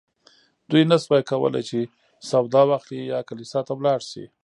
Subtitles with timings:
[0.69, 1.79] دوی نه شوای کولی چې
[2.29, 4.25] سودا واخلي یا کلیسا ته لاړ شي.